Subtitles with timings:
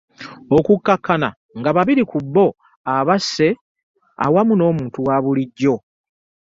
[0.57, 1.29] Okukkakkana
[1.59, 2.45] nga babiri ku bo
[2.95, 3.47] abasse
[4.25, 5.75] awamu n'omuntu wa bulijjo.